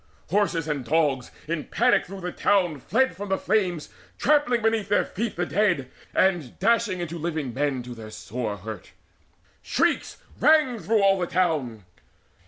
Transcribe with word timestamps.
Horses 0.31 0.67
and 0.67 0.83
dogs 0.83 1.29
in 1.47 1.65
panic 1.65 2.07
through 2.07 2.21
the 2.21 2.31
town 2.31 2.79
Fled 2.79 3.15
from 3.15 3.29
the 3.29 3.37
flames, 3.37 3.89
trampling 4.17 4.63
beneath 4.63 4.89
their 4.89 5.05
feet 5.05 5.35
The 5.35 5.45
dead, 5.45 5.91
and 6.15 6.57
dashing 6.57 7.01
into 7.01 7.19
living 7.19 7.53
men 7.53 7.83
To 7.83 7.93
their 7.93 8.09
sore 8.09 8.57
hurt. 8.57 8.93
Shrieks 9.61 10.17
rang 10.39 10.79
through 10.79 11.03
all 11.03 11.19
the 11.19 11.27
town. 11.27 11.85